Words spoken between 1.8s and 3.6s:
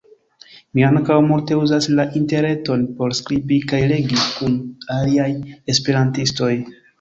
la interreton por skribi